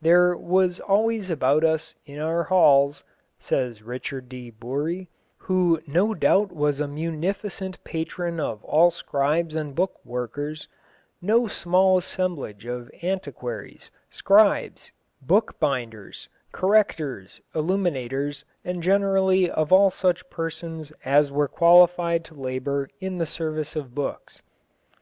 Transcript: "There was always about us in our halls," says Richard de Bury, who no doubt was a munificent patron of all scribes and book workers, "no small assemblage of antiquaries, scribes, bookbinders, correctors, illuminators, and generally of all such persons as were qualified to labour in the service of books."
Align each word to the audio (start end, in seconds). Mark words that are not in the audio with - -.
"There 0.00 0.34
was 0.34 0.80
always 0.80 1.28
about 1.28 1.62
us 1.62 1.94
in 2.06 2.18
our 2.18 2.44
halls," 2.44 3.04
says 3.38 3.82
Richard 3.82 4.30
de 4.30 4.48
Bury, 4.50 5.10
who 5.36 5.78
no 5.86 6.14
doubt 6.14 6.50
was 6.50 6.80
a 6.80 6.88
munificent 6.88 7.84
patron 7.84 8.40
of 8.40 8.64
all 8.64 8.90
scribes 8.90 9.54
and 9.54 9.74
book 9.74 10.00
workers, 10.02 10.68
"no 11.20 11.46
small 11.48 11.98
assemblage 11.98 12.64
of 12.64 12.90
antiquaries, 13.02 13.90
scribes, 14.08 14.90
bookbinders, 15.20 16.30
correctors, 16.50 17.42
illuminators, 17.54 18.46
and 18.64 18.82
generally 18.82 19.50
of 19.50 19.70
all 19.70 19.90
such 19.90 20.30
persons 20.30 20.94
as 21.04 21.30
were 21.30 21.46
qualified 21.46 22.24
to 22.24 22.34
labour 22.34 22.88
in 23.00 23.18
the 23.18 23.26
service 23.26 23.76
of 23.76 23.94
books." 23.94 24.40